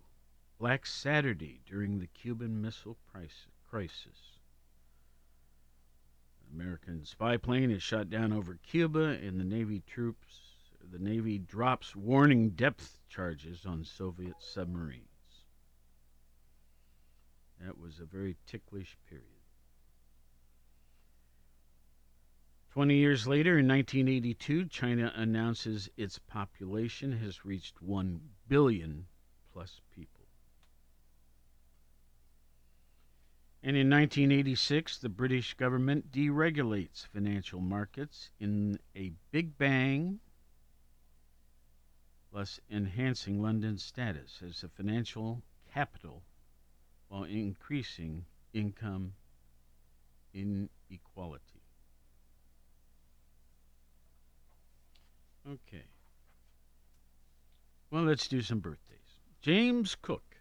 [0.59, 4.39] Black Saturday during the Cuban Missile Crisis.
[6.41, 10.41] An American spy plane is shot down over Cuba, and the Navy troops,
[10.91, 15.05] the Navy drops warning depth charges on Soviet submarines.
[17.61, 19.27] That was a very ticklish period.
[22.71, 29.07] 20 years later, in 1982, China announces its population has reached 1 billion
[29.53, 30.27] plus people.
[33.63, 40.21] And in 1986, the British government deregulates financial markets in a big bang,
[42.33, 46.23] thus enhancing London's status as a financial capital
[47.09, 49.13] while increasing income
[50.35, 51.63] inequality.
[55.47, 55.85] Okay.
[57.91, 58.99] Well, let's do some birthdays.
[59.41, 60.37] James Cook.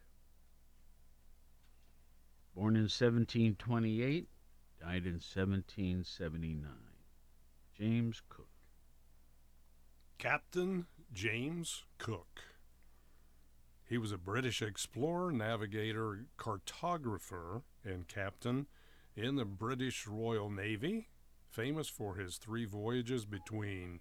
[2.54, 4.28] Born in 1728,
[4.82, 6.70] died in 1779.
[7.78, 8.50] James Cook.
[10.18, 12.44] Captain James Cook.
[13.84, 18.68] He was a British explorer, navigator, cartographer, and captain
[19.16, 21.08] in the British Royal Navy,
[21.50, 24.00] famous for his three voyages between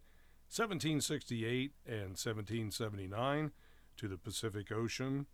[0.55, 3.50] 1768 and 1779
[3.96, 5.24] to the Pacific Ocean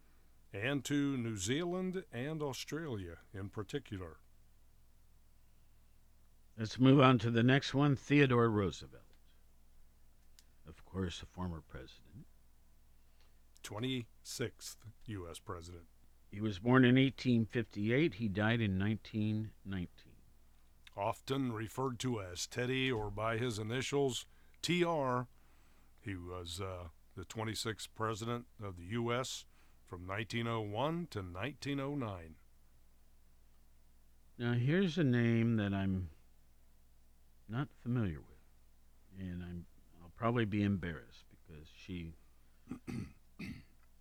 [0.54, 4.18] and to New Zealand and Australia in particular.
[6.56, 9.01] Let's move on to the next one Theodore Roosevelt.
[10.68, 12.26] Of course, a former president.
[13.62, 15.38] 26th U.S.
[15.38, 15.84] President.
[16.30, 18.14] He was born in 1858.
[18.14, 19.88] He died in 1919.
[20.96, 24.26] often referred to as Teddy or by his initials
[24.62, 25.22] TR.
[26.00, 29.44] He was uh, the 26th president of the U.S.
[29.86, 32.34] from 1901 to 1909.
[34.38, 36.08] Now, here's a name that I'm
[37.48, 39.66] not familiar with, and I'm
[40.22, 42.14] probably be embarrassed because she.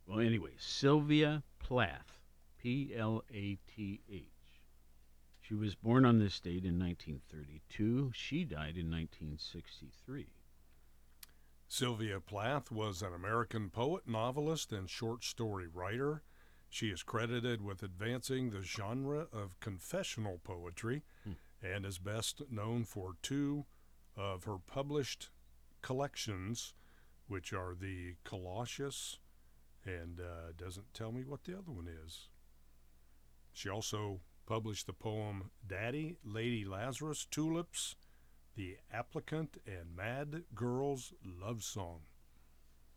[0.07, 2.19] well, anyway, Sylvia Plath,
[2.61, 4.25] P L A T H.
[5.41, 8.11] She was born on this date in 1932.
[8.13, 10.27] She died in 1963.
[11.67, 16.21] Sylvia Plath was an American poet, novelist, and short story writer.
[16.69, 21.31] She is credited with advancing the genre of confessional poetry hmm.
[21.63, 23.65] and is best known for two
[24.15, 25.31] of her published
[25.81, 26.73] collections,
[27.27, 29.19] which are the Colossus
[29.85, 32.27] and uh, doesn't tell me what the other one is.
[33.53, 37.95] She also published the poem Daddy, Lady Lazarus, Tulips,
[38.55, 42.01] The Applicant, and Mad Girl's Love Song.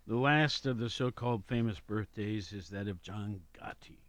[0.07, 4.01] The last of the so called famous birthdays is that of John Gotti.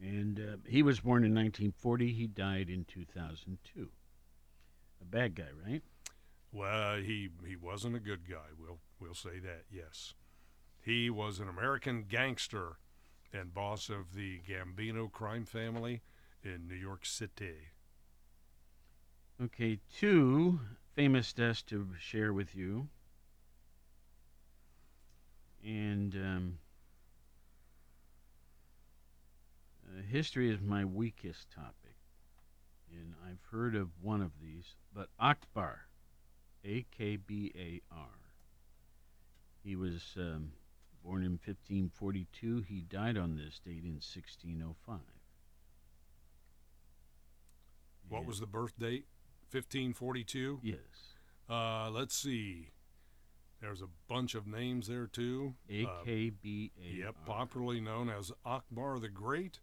[0.00, 2.12] And uh, he was born in 1940.
[2.12, 3.88] He died in 2002.
[5.00, 5.82] A bad guy, right?
[6.52, 8.48] Well, he he wasn't a good guy.
[8.58, 9.64] We'll we'll say that.
[9.70, 10.14] Yes,
[10.80, 12.78] he was an American gangster
[13.32, 16.02] and boss of the Gambino crime family
[16.42, 17.68] in New York City.
[19.42, 20.60] Okay, two
[20.94, 22.88] famous deaths to share with you.
[25.64, 26.58] And um,
[29.86, 31.96] uh, history is my weakest topic.
[32.92, 35.86] And I've heard of one of these, but Akbar,
[36.64, 38.06] A K B A R.
[39.62, 40.52] He was um,
[41.04, 42.62] born in 1542.
[42.68, 44.98] He died on this date in 1605.
[48.08, 49.06] What And- was the birth date?
[49.50, 50.60] 1542.
[50.62, 50.78] Yes.
[51.48, 52.68] Uh, let's see.
[53.60, 55.54] There's a bunch of names there too.
[55.68, 56.96] A Uh, K B A R.
[57.06, 59.60] Yep, popularly known as Akbar the Great,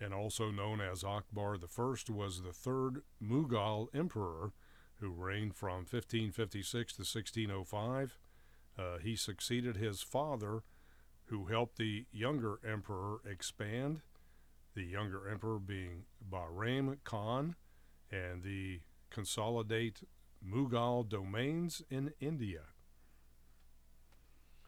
[0.00, 4.52] and also known as Akbar the First, was the third Mughal emperor
[5.00, 8.18] who reigned from 1556 to 1605.
[8.78, 10.62] Uh, he succeeded his father,
[11.26, 14.00] who helped the younger emperor expand.
[14.74, 17.56] The younger emperor being Bairam Khan,
[18.10, 18.80] and the
[19.10, 20.02] consolidate
[20.46, 22.62] Mughal domains in India.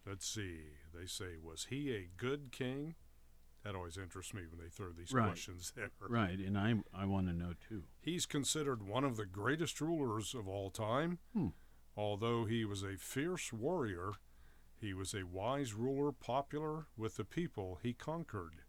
[0.06, 0.62] Let's see.
[0.92, 2.96] They say, was he a good king?
[3.62, 5.26] That always interests me when they throw these Right.
[5.26, 5.90] questions there.
[6.00, 7.84] Right, and I I want to know too.
[8.00, 11.18] He's considered one of the greatest rulers of all time.
[11.34, 11.48] Hmm.
[11.96, 14.12] Although he was a fierce warrior,
[14.80, 18.62] he was a wise ruler, popular with the people he conquered.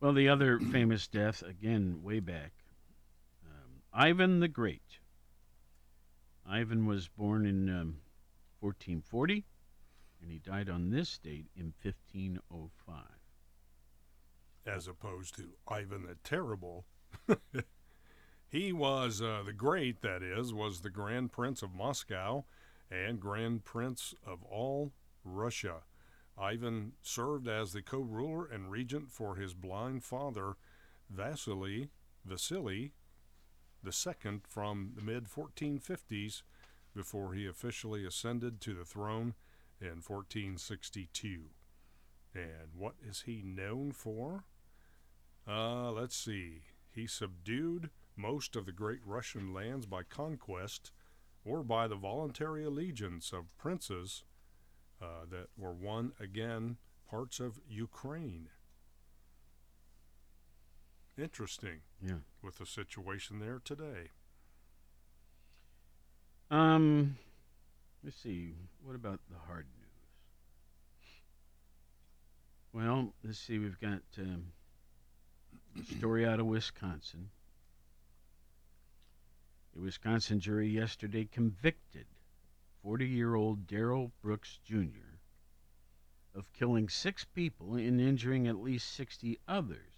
[0.00, 2.52] Well, the other famous death, again, way back,
[3.46, 4.98] um, Ivan the Great.
[6.46, 8.00] Ivan was born in um,
[8.60, 9.44] 1440,
[10.20, 13.04] and he died on this date in 1505.
[14.66, 16.84] as opposed to Ivan the Terrible.
[18.48, 22.44] he was uh, the great, that is, was the Grand Prince of Moscow
[22.90, 24.92] and Grand Prince of all
[25.24, 25.82] Russia.
[26.38, 30.56] Ivan served as the co-ruler and regent for his blind father,
[31.08, 31.90] Vasily
[32.24, 32.92] Vasily
[33.84, 36.42] II, from the mid 1450s
[36.94, 39.34] before he officially ascended to the throne
[39.80, 41.40] in 1462.
[42.34, 44.44] And what is he known for?
[45.48, 46.62] Uh, let's see.
[46.92, 50.92] He subdued most of the great Russian lands by conquest
[51.44, 54.24] or by the voluntary allegiance of princes
[55.00, 56.76] uh, that were won again
[57.08, 58.48] parts of Ukraine.
[61.18, 62.20] Interesting Yeah.
[62.42, 64.10] with the situation there today.
[66.50, 67.16] Um,
[68.04, 68.54] let's see.
[68.84, 69.86] What about the hard news?
[72.72, 73.58] Well, let's see.
[73.58, 74.44] We've got um,
[75.80, 77.30] a story out of Wisconsin.
[79.76, 82.06] A Wisconsin jury yesterday convicted
[82.82, 85.18] 40 year old Darrell Brooks Jr.
[86.34, 89.90] of killing six people and injuring at least 60 others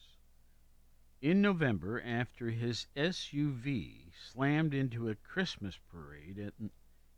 [1.23, 6.53] in November after his SUV slammed into a Christmas parade at,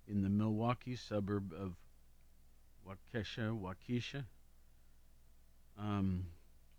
[0.09, 1.77] in the Milwaukee suburb of
[2.87, 4.25] Waukesha, Waukesha.
[5.79, 6.27] Um,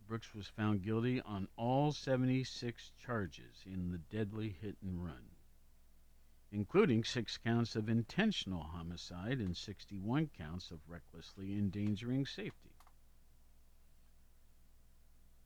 [0.07, 5.31] Brooks was found guilty on all 76 charges in the deadly hit and run,
[6.51, 12.69] including six counts of intentional homicide and 61 counts of recklessly endangering safety.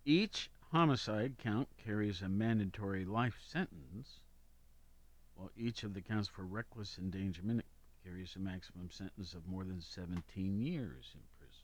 [0.04, 4.20] Each homicide count carries a mandatory life sentence,
[5.40, 7.64] while each of the counts for reckless endangerment
[8.04, 11.64] carries a maximum sentence of more than 17 years in prison.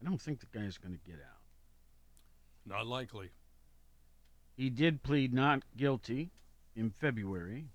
[0.00, 1.40] I don't think the guy's going to get out.
[2.64, 3.30] Not likely.
[4.56, 6.30] He did plead not guilty
[6.76, 7.66] in February,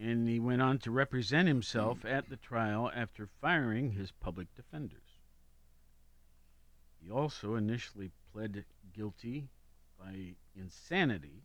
[0.00, 5.20] and he went on to represent himself at the trial after firing his public defenders.
[7.02, 8.64] He also initially pled
[8.94, 9.48] guilty
[9.98, 11.42] by insanity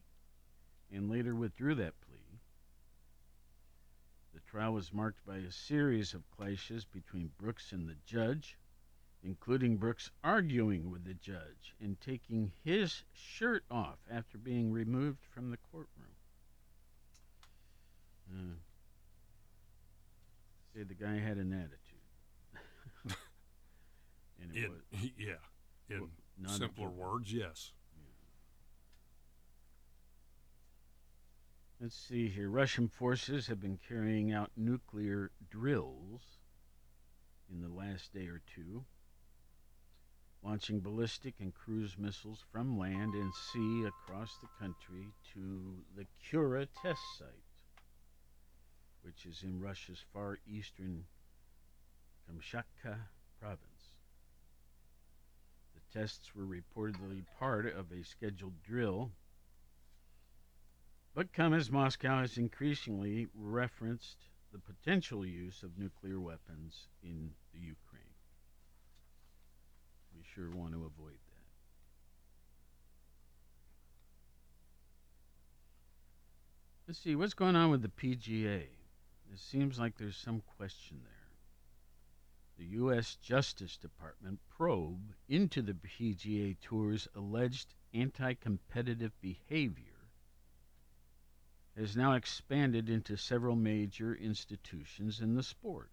[0.91, 2.39] and later withdrew that plea.
[4.33, 8.57] The trial was marked by a series of clashes between Brooks and the judge,
[9.23, 15.51] including Brooks arguing with the judge and taking his shirt off after being removed from
[15.51, 16.15] the courtroom.
[18.31, 18.55] Uh,
[20.73, 21.77] Say the guy had an attitude.
[24.41, 25.33] and it In, was yeah,
[25.89, 26.09] in Well,
[26.47, 27.73] simpler words, yes.
[31.81, 32.47] Let's see here.
[32.47, 36.21] Russian forces have been carrying out nuclear drills
[37.51, 38.85] in the last day or two,
[40.43, 46.67] launching ballistic and cruise missiles from land and sea across the country to the Kura
[46.67, 47.49] test site,
[49.01, 51.05] which is in Russia's far eastern
[52.29, 52.95] Kamchatka
[53.39, 53.89] province.
[55.73, 59.09] The tests were reportedly part of a scheduled drill
[61.13, 64.17] but come as Moscow has increasingly referenced
[64.53, 68.01] the potential use of nuclear weapons in the Ukraine.
[70.15, 71.31] We sure want to avoid that.
[76.87, 78.63] Let's see, what's going on with the PGA?
[79.33, 81.11] It seems like there's some question there.
[82.57, 83.15] The U.S.
[83.15, 89.90] Justice Department probe into the PGA Tour's alleged anti competitive behavior
[91.77, 95.89] has now expanded into several major institutions in the sport.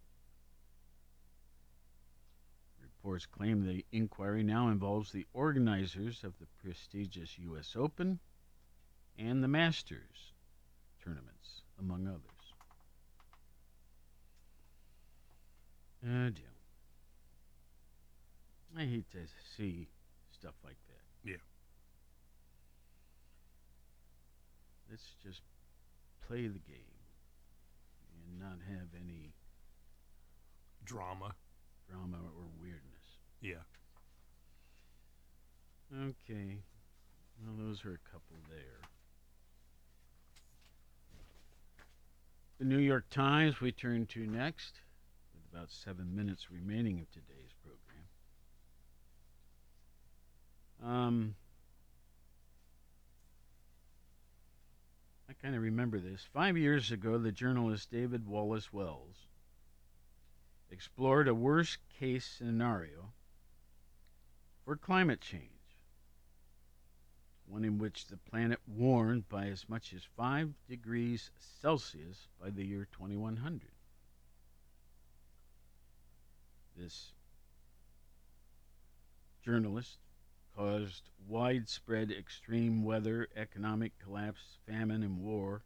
[2.83, 7.74] Reports claim the inquiry now involves the organizers of the prestigious U.S.
[7.76, 8.18] Open
[9.16, 10.33] and the Masters
[11.03, 12.22] tournaments, among others.
[16.05, 16.45] Oh dear.
[18.76, 19.18] I hate to
[19.57, 19.89] see
[20.33, 21.31] stuff like that.
[21.31, 21.37] Yeah.
[24.91, 25.41] Let's just
[26.29, 27.01] play the game
[28.12, 29.33] and not have any
[30.85, 31.35] Drama,
[31.91, 33.18] drama or weirdness.
[33.43, 33.57] yeah.
[35.95, 36.59] Okay.
[37.45, 38.81] Well, those are a couple there.
[42.59, 44.81] The New York Times we turn to next,
[45.35, 47.53] with about seven minutes remaining of today's
[50.81, 50.97] program.
[50.97, 51.35] Um,
[55.43, 56.26] kind of remember this.
[56.32, 59.26] Five years ago, the journalist David Wallace Wells
[60.70, 63.12] explored a worst case scenario
[64.64, 65.45] for climate change,
[67.47, 71.30] one in which the planet warmed by as much as 5 degrees
[71.62, 73.62] Celsius by the year 2100.
[76.76, 77.12] This
[79.43, 79.99] journalist
[80.59, 85.62] caused widespread extreme weather, economic collapse, famine, and war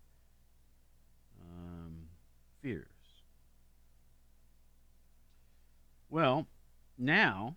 [1.40, 2.09] um,
[2.61, 2.86] fears.
[6.11, 6.47] Well,
[6.99, 7.57] now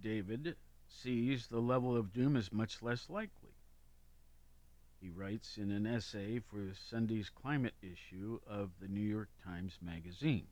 [0.00, 0.56] David
[0.88, 3.54] sees the level of doom as much less likely.
[5.00, 10.48] He writes in an essay for Sunday's climate issue of the New York Times Magazine,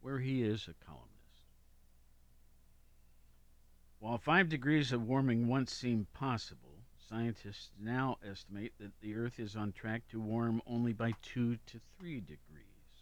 [0.00, 1.13] where he is a columnist.
[4.04, 6.76] While five degrees of warming once seemed possible,
[7.08, 11.80] scientists now estimate that the Earth is on track to warm only by two to
[11.98, 13.00] three degrees.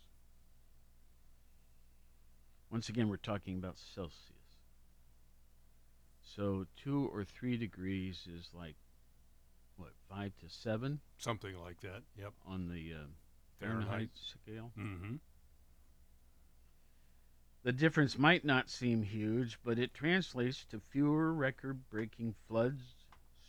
[2.71, 4.61] Once again, we're talking about Celsius.
[6.23, 8.77] So two or three degrees is like,
[9.77, 12.03] what, five to seven Something like that.
[12.17, 12.33] Yep.
[12.47, 13.07] on the uh,
[13.59, 14.11] Fahrenheit Fahrenheit.
[14.15, 14.71] scale?
[14.79, 15.17] Mm-hmm.
[17.65, 22.83] The difference might not seem huge, but it translates to fewer record breaking floods,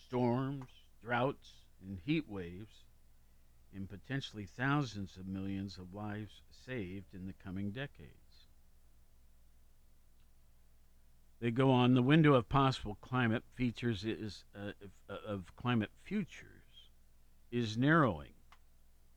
[0.06, 0.70] storms,
[1.04, 2.86] droughts, and heat waves,
[3.74, 8.48] and potentially thousands of millions of lives saved in the coming decades.
[11.40, 11.96] They go on.
[11.96, 14.74] The window of possible climate features is uh,
[15.10, 16.90] of- of climate futures
[17.52, 18.34] is narrowing,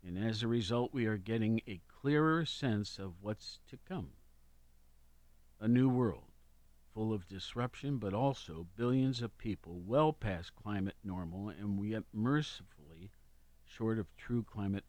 [0.02, 4.10] and as a result, we are getting a clearer sense of what's to come.
[5.58, 6.32] A new world,
[6.92, 12.04] full of disruption, but also billions of people well past climate normal, and we yet
[12.12, 13.10] mercifully
[13.64, 14.84] short of true climate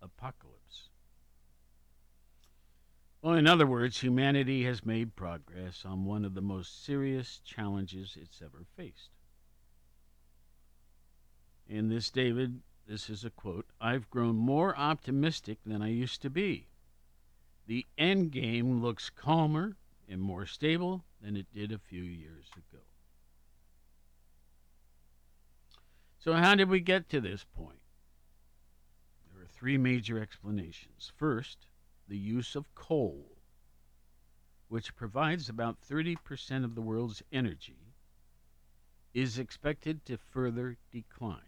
[0.00, 0.88] apocalypse.
[3.22, 8.16] Well, in other words, humanity has made progress on one of the most serious challenges
[8.20, 9.10] it's ever faced.
[11.66, 16.30] In this, David, this is a quote I've grown more optimistic than I used to
[16.30, 16.68] be.
[17.66, 19.76] The end game looks calmer
[20.08, 22.82] and more stable than it did a few years ago.
[26.18, 27.80] So, how did we get to this point?
[29.32, 31.12] There are three major explanations.
[31.16, 31.66] First,
[32.08, 33.36] the use of coal,
[34.68, 37.94] which provides about 30% of the world's energy,
[39.14, 41.40] is expected to further decline.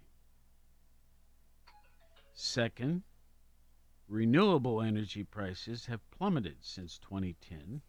[2.32, 3.02] Second,
[4.08, 7.82] Renewable energy prices have plummeted since 2010.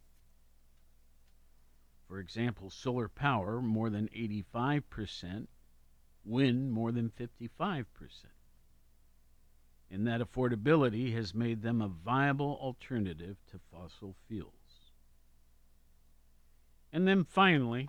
[2.10, 5.46] For example, solar power more than 85%,
[6.24, 7.86] wind more than 55%.
[9.92, 14.90] And that affordability has made them a viable alternative to fossil fuels.
[16.92, 17.88] And then finally,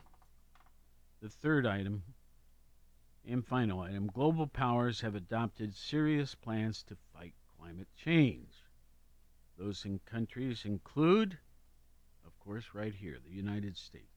[1.19, 2.03] the third item
[3.27, 8.53] and final item global powers have adopted serious plans to fight climate change.
[9.57, 11.39] Those in countries include,
[12.23, 14.10] of course, right here, the United States,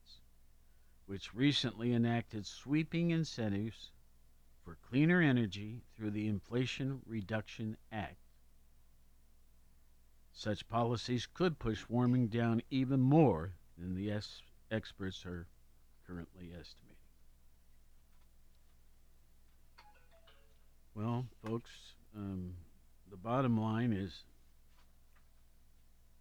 [1.05, 3.91] which recently enacted sweeping incentives
[4.63, 8.17] for cleaner energy through the Inflation Reduction Act.
[10.33, 14.11] Such policies could push warming down even more than the
[14.71, 15.47] experts are
[16.05, 16.95] currently estimating.
[20.95, 21.69] Well, folks,
[22.15, 22.53] um,
[23.09, 24.23] the bottom line is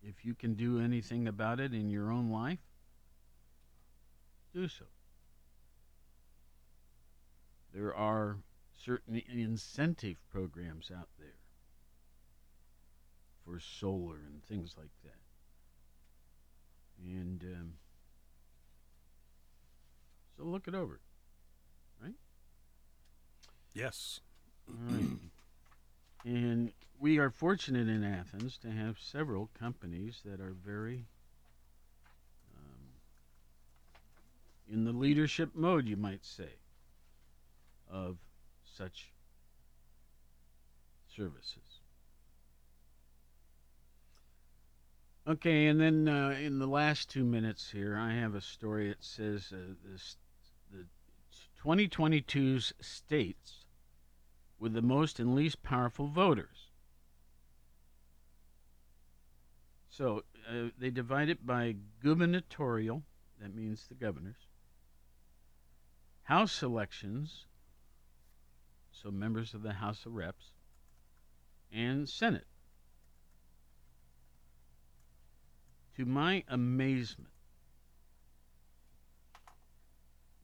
[0.02, 2.58] if you can do anything about it in your own life,
[4.54, 4.84] do so.
[7.74, 8.38] There are
[8.84, 11.38] certain incentive programs out there
[13.44, 15.18] for solar and things like that.
[17.02, 17.72] And um,
[20.36, 21.00] so look it over.
[22.00, 22.14] Right?
[23.74, 24.20] Yes.
[24.68, 25.18] All right.
[26.24, 31.06] And we are fortunate in Athens to have several companies that are very
[34.70, 36.58] in the leadership mode, you might say,
[37.90, 38.16] of
[38.64, 39.12] such
[41.14, 41.80] services.
[45.26, 48.90] Okay, and then uh, in the last two minutes here, I have a story.
[48.90, 50.16] It says uh, this,
[50.70, 50.84] the
[51.64, 53.64] 2022's states
[54.58, 56.70] with the most and least powerful voters.
[59.88, 63.02] So uh, they divide it by gubernatorial,
[63.40, 64.46] that means the governors,
[66.24, 67.46] House elections,
[68.90, 70.52] so members of the House of Reps,
[71.72, 72.46] and Senate.
[75.96, 77.30] To my amazement,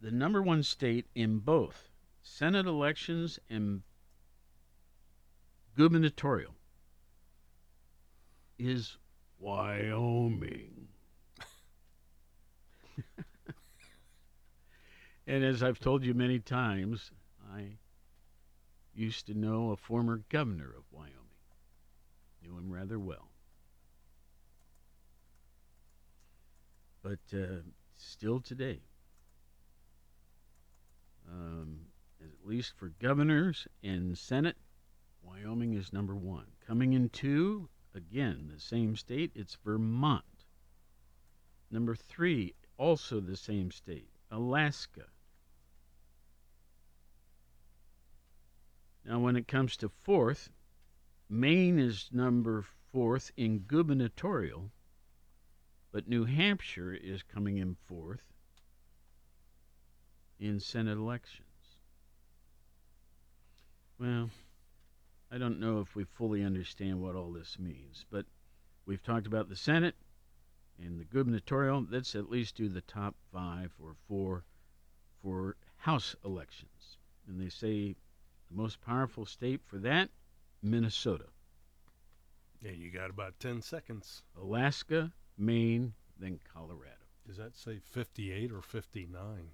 [0.01, 1.89] the number one state in both
[2.23, 3.83] Senate elections and
[5.77, 6.55] gubernatorial
[8.59, 8.99] is
[9.39, 10.89] Wyoming.
[15.31, 17.13] and as I've told you many times,
[17.55, 17.77] I
[18.93, 21.15] used to know a former governor of Wyoming.
[22.43, 23.29] Knew him rather well.
[27.01, 27.63] But uh,
[27.97, 28.81] still today,
[31.31, 31.79] um,
[32.21, 34.57] at least for governors and Senate,
[35.23, 36.47] Wyoming is number one.
[36.67, 40.25] Coming in two, again, the same state, it's Vermont.
[41.71, 45.05] Number three, also the same state, Alaska.
[49.05, 50.51] Now, when it comes to fourth,
[51.29, 54.71] Maine is number fourth in gubernatorial,
[55.93, 58.33] but New Hampshire is coming in fourth
[60.39, 61.47] in Senate elections.
[63.99, 64.31] Well,
[65.31, 68.27] I don't know if we fully understand what all this means, but
[68.87, 69.95] we've talked about the Senate
[70.83, 71.87] and the gubernatorial.
[71.89, 74.45] Let's at least do the top five or four
[75.23, 76.99] for House elections.
[77.29, 77.95] And they say
[78.51, 80.11] the most powerful state for that,
[80.63, 81.27] Minnesota.
[82.61, 84.23] Yeah, you got about 10 seconds.
[84.41, 86.91] Alaska, Maine, then Colorado.
[87.27, 89.17] Does that say 58 or 59?
[89.23, 89.47] I think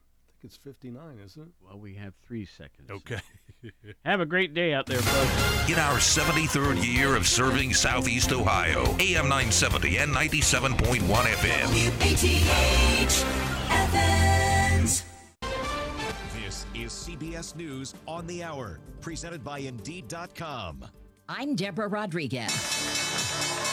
[0.43, 1.49] it's 59, isn't it?
[1.61, 2.91] Well, we have three seconds.
[2.91, 3.21] Okay.
[4.05, 5.71] Have a great day out there, folks.
[5.71, 11.69] In our 73rd year of serving Southeast Ohio, AM 970 and 97.1 FM.
[12.01, 13.56] WATH
[16.83, 20.85] is CBS News on the Hour, presented by Indeed.com.
[21.29, 23.06] I'm Deborah Rodriguez.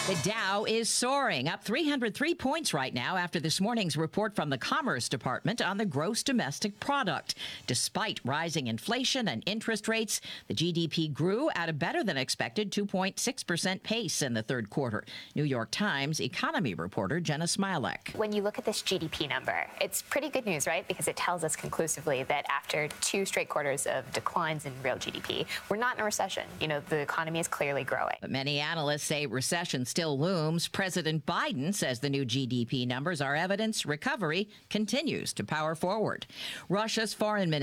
[0.05, 4.57] The Dow is soaring, up 303 points right now after this morning's report from the
[4.57, 7.35] Commerce Department on the gross domestic product.
[7.67, 13.81] Despite rising inflation and interest rates, the GDP grew at a better than expected 2.6%
[13.83, 15.05] pace in the third quarter.
[15.35, 18.13] New York Times economy reporter Jeanna Smialek.
[18.13, 20.85] When you look at this GDP number, it's pretty good news, right?
[20.85, 25.45] Because it tells us conclusively that after two straight quarters of declines in real GDP,
[25.69, 26.43] we're not in a recession.
[26.59, 28.17] You know, the economy is clearly growing.
[28.19, 30.67] But many analysts say recession still looms.
[30.67, 36.25] President Biden says the new GDP numbers are evidence recovery continues to power forward.
[36.67, 37.61] Russia's foreign minister